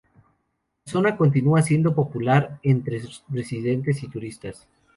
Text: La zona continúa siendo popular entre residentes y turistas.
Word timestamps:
La 0.87 0.91
zona 0.93 1.15
continúa 1.15 1.61
siendo 1.61 1.93
popular 1.93 2.57
entre 2.63 3.03
residentes 3.29 4.01
y 4.01 4.07
turistas. 4.09 4.67